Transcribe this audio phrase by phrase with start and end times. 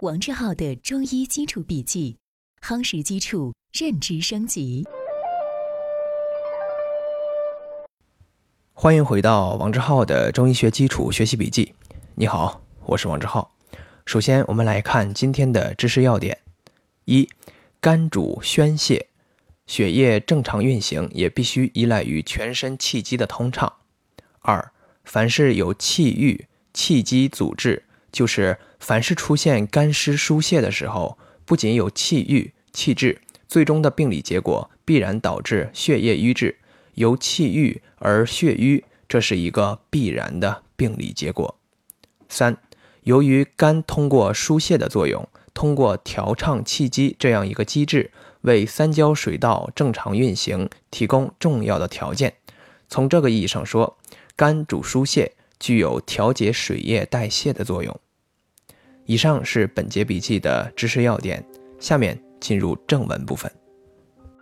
[0.00, 2.16] 王志浩的中医基础笔记，
[2.62, 4.86] 夯实基础，认知升级。
[8.72, 11.74] 欢迎回到王志浩的中医学基础学习笔记。
[12.14, 13.52] 你好，我是王志浩。
[14.06, 16.38] 首先，我们来看今天的知识要点：
[17.06, 17.28] 一、
[17.80, 19.08] 肝主宣泄，
[19.66, 23.72] 血液正常运行也必须依赖于全身气机的通畅。
[24.42, 24.70] 二、
[25.02, 36.56] 凡是有气郁、气机阻滞，就是凡是出现肝湿疏泄的时候，不仅有气郁、气滞，最终的病理结果必然导致血液瘀滞，
[36.94, 41.56] 由气郁而血瘀，这是一个必然的病理结果。
[42.28, 42.56] 三、
[43.02, 48.10] 由于肝通过疏泄的作用，通过调畅气机这样一个机制，
[48.42, 52.34] 为三焦水道正常运行提供重要的条件。
[52.88, 53.98] 从这个意义上说，
[54.36, 57.94] 肝主疏泄，具有调节水液代谢的作用。
[59.06, 61.44] 以上是本节笔记的知识要点，
[61.78, 63.50] 下面进入正文部分。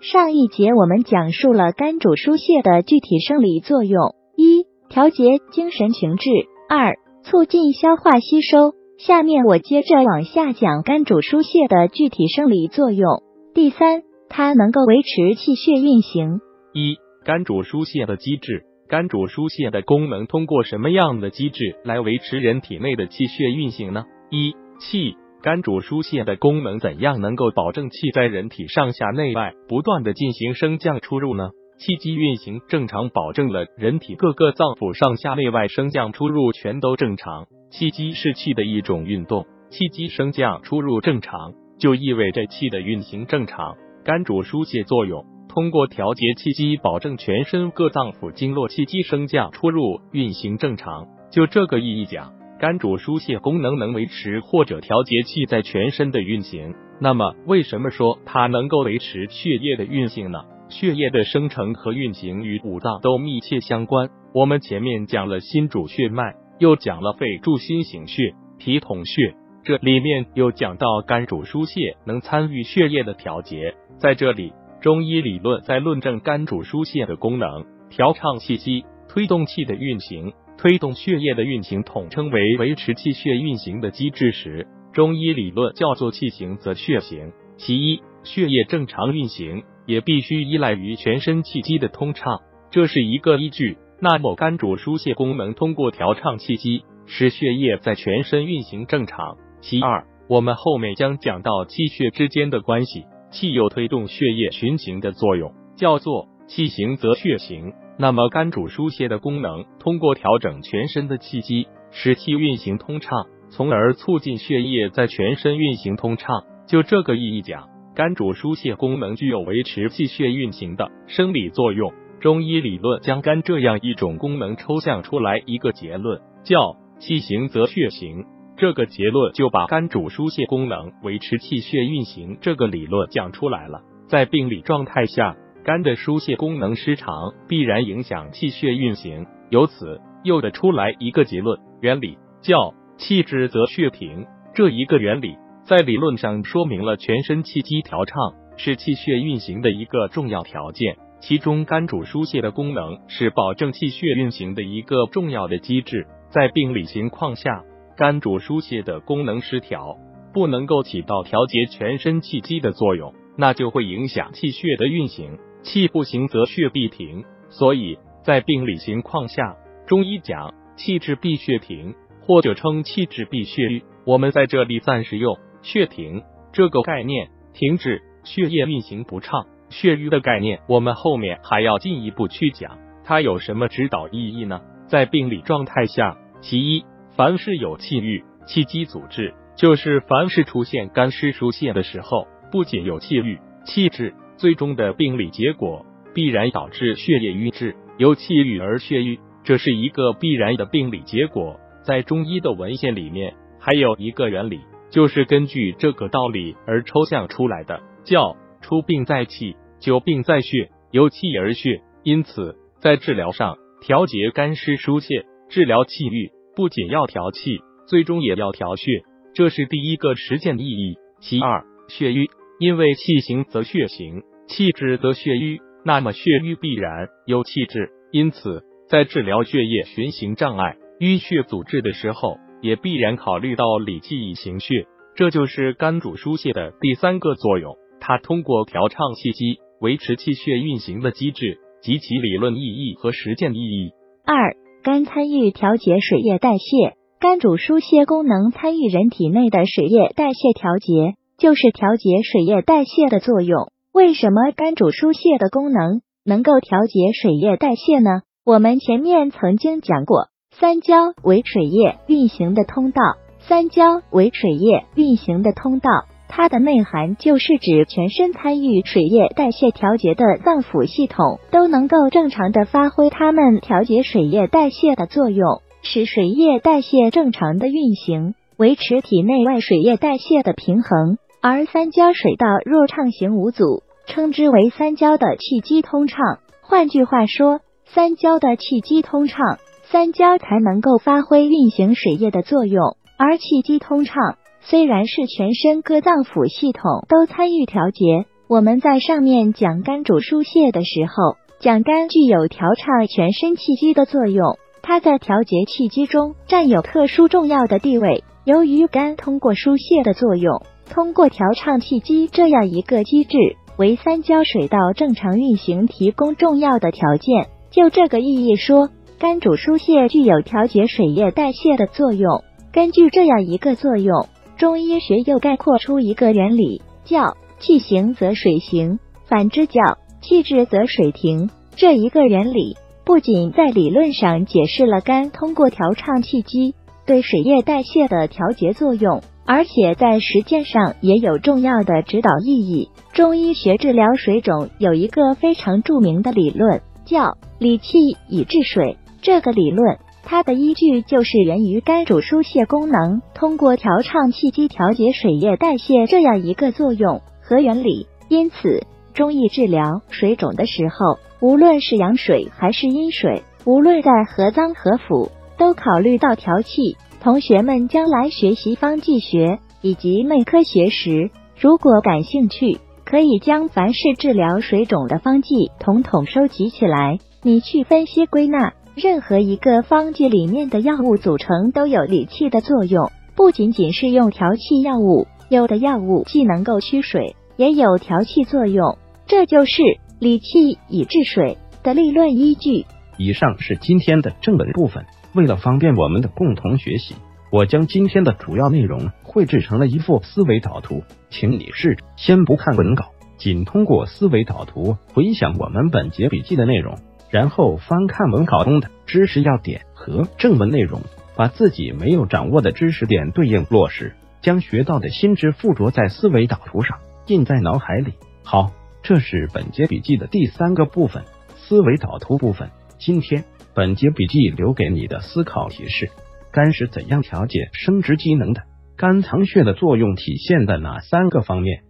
[0.00, 6.30] 上一节我们讲述了肝主疏泄的具体生理作用：一、调节精神情志；
[6.68, 8.74] 二、促进消化吸收。
[8.98, 13.22] 下面我接着往下讲肝主疏泄的具体生理作用。
[13.54, 16.40] 第三，它能够维持气血运行。
[16.72, 18.64] 一、肝主疏泄的机制。
[18.88, 24.04] 肝主疏泄的功能通过什么样的机制来维持人体内的气血运行呢？
[24.30, 25.16] 一、气。
[25.42, 31.50] 肝主疏泄的功能怎样能够保证气在人体上下内外不断的进行升降出入呢？
[31.78, 37.46] 气机运行正常，保证了人体各个脏腑上下内外升降出入全都正常。
[37.70, 43.76] 气机是气的一种运动，气机升降出入正常，就意味着气的运行正常。
[44.04, 45.24] 肝主疏泄作用。
[45.56, 51.06] 通过调节气机，保证全身各脏腑经络气机升降出入运行正常。
[51.30, 56.74] 就这个意义讲，肝主疏泄功能能维持或者调节气在全身的运行。
[57.00, 60.44] 那么，为什么说它能够维持血液的运行呢？
[60.68, 64.10] 血液的生成和运行与五脏都密切相关。
[64.34, 73.74] 我们前面讲了心主血脉，又讲了肺主心行血、脾统血，这里面又讲到肝主疏泄，能参与血液的调节。
[73.96, 74.52] 在这里。
[74.86, 87.32] 中医理论在论证肝主疏泄的功能，调畅气机，推动气的运行，推动血液的运行，统称为维持气血运行的机制时，中医理论叫做气行则血行。
[87.56, 93.78] 其一，血液正常运行也必须依赖于全身气机的通畅，这是一个依据。
[94.00, 99.36] 那么肝主疏泄功能通过调畅气机，使血液在全身运行正常。
[99.60, 103.02] 其二，我们后面将讲到气血之间的关系。
[103.36, 107.74] 气有推动血液循行的作用，叫做气行则血行。
[107.98, 116.44] 那么肝主疏泄的功能，通过调整全身的气机，使气运行通畅，从而促进血液在全身运行通畅。
[116.66, 121.92] 就这个意义讲，肝主疏泄功能具有维持气血运行的生理作用。
[122.20, 128.24] 中医理论将肝这样一种功能抽象出来一个结论，叫气行则血行。
[128.58, 133.82] 这个结论就把肝主疏泄功能维持气血运行这个理论讲出来了。
[134.08, 139.26] 在病理状态下，肝的疏泄功能失常，必然影响气血运行。
[139.50, 144.24] 由此又得出来一个结论原理，叫气滞则血停。
[144.54, 150.96] 这一个原理在理论上说明了全身气机调畅是气血运行的一个重要条件。
[151.20, 156.06] 其中，肝主疏泄的功能是保证气血运行的一个重要的机制。
[156.30, 157.62] 在病理情况下。
[157.96, 159.96] 肝主疏泄的功能失调，
[160.34, 165.38] 不能够起到调节全身气机的作用，那就会影响气血的运行。
[165.62, 173.82] 气不行则血必停，所以在病理情况下，中医讲气滞必血停，或者称气滞必血瘀。
[174.04, 179.46] 我们在这里暂时用血停这个概念，停止血液运行不畅。
[179.70, 184.60] 血瘀的概念，我们后面还要进一步去讲，它有什么指导意义呢？
[184.86, 186.84] 在病理状态下，其一。
[187.16, 201.58] 凡是有气郁、气机阻滞，就是凡是出现干湿疏泄的时候，不仅有气郁、气滞，最终的病理结果必然导致血液瘀滞，由气郁而血瘀，这是一个必然的病理结果。
[201.82, 211.80] 在中医的文献里面，还有一个原理，就是根据这个道理而抽象出来的，叫出病在气，久病在血，由气而血。
[212.02, 216.30] 因此，在治疗上，调节干湿疏泄，治疗气郁。
[216.56, 219.02] 不仅要调气，最终也要调血，
[219.34, 220.96] 这是第一个实践意义。
[221.20, 234.86] 其二，血瘀，因为气行则血行，气滞则血瘀，那么血瘀必然有气滞，因此在治疗血液循行障碍、淤血阻滞的时候，也必然考虑到理气以行血。
[235.14, 243.92] 这就是肝主疏泄的第三个作用，它通过调畅气机，维持气血运行的机制及其理论意义和实践意义。
[244.24, 244.56] 二、
[244.86, 253.72] 肝参与调节水液代谢，肝主疏泄功能参与人体内的水液代谢调节，就是调节水液代谢的作用。
[253.92, 258.20] 为什么肝主疏泄的功能能够调节水液代谢呢？
[258.44, 263.02] 我们前面曾经讲过，三焦为水液运行的通道，
[263.40, 265.90] 三焦为水液运行的通道，
[266.28, 281.18] 它的内涵就是指全身参与水液代谢调节的脏腑系统都能够正常的发挥它们调节水液代谢的作用，使水液代谢正常的运行，维持体内外水液代谢的平衡。
[281.40, 286.40] 而三焦水道若畅行无阻，称之为三焦的气机通畅。
[286.60, 292.96] 换句话说，三焦的气机通畅，三焦才能够发挥运行水液的作用。
[293.18, 294.36] 而气机通畅
[294.68, 308.24] 虽然是全身各脏腑系统都参与调节，我们在上面讲肝主疏泄的时候，讲肝具有调畅全身气机的作用，它在调节气机中占有特殊重要的地位。
[308.44, 310.60] 由于肝通过疏泄的作用，
[310.90, 313.38] 通过调畅气机这样一个机制，
[313.78, 317.46] 为三焦水道正常运行提供重要的条件。
[317.70, 318.88] 就这个意义说，
[319.20, 322.42] 肝主疏泄具有调节水液代谢的作用。
[322.72, 324.26] 根据这样一个作用，
[324.56, 329.80] 中医学又概括出一个原理，叫气行则水行，反之叫
[330.22, 331.50] 气滞则水停。
[331.76, 336.74] 这一个原理不仅在理论上解释了肝通过调畅气机
[337.04, 342.88] 对水液代谢的调节作用，而且在实践上也有重要的指导意义。
[343.12, 346.80] 中医学治疗水肿有一个非常著名的理论。
[347.04, 349.96] 叫理气以治水，这个理论
[350.28, 358.08] 它的依据就是源于肝主疏泄功能，通过调畅气机调节水液代谢这样一个作用和原理。
[358.28, 358.82] 因此，
[359.14, 366.96] 中医治疗水肿的时候，无论是阳水还是阴水，无论在何脏何腑，都考虑到调气。
[367.22, 372.80] 同学们将来学习方剂学以及内科学时，如果感兴趣。
[373.08, 378.72] 可以将凡是治疗水肿的方剂统统收集起来，你去分析归纳。
[378.96, 388.96] 任何一个方剂里面的药物组成都有理气的作用，不仅仅是用调气药物，有的药物既能够驱水，也有调气作用。
[389.26, 389.82] 这就是
[390.18, 392.86] 理气以治水的理论依据。
[393.18, 395.04] 以上是今天的正文部分，
[395.34, 397.16] 为了方便我们的共同学习。
[397.52, 406.98] 我将今天的主要内容绘制成了一幅思维导图，请你试着先不看文稿，仅通过思维导图回想我们本节笔记的内容，
[407.30, 411.02] 然后翻看文稿中的知识要点和正文内容，
[411.36, 418.14] 把自己没有掌握的知识点对应落实，将学到的新知附着在思维导图上，印在脑海里。
[418.44, 418.70] 好，
[419.02, 421.24] 这是本节笔记的第三个部分——
[421.56, 422.70] 思维导图部分。
[422.98, 423.44] 今天
[423.74, 426.10] 本节笔记留给你的思考提示。
[426.52, 428.62] 肝是怎样调节生殖机能的？
[428.96, 431.82] 肝藏血的作用体现在哪三个方面？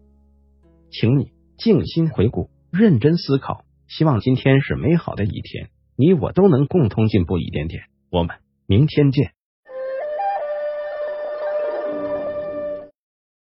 [0.91, 3.66] 请你静心回顾，认真思考。
[3.88, 7.85] 希望今天是美好的一天，你我都能共同进步一点点。
[8.11, 8.37] 我们
[8.67, 9.36] 明天见。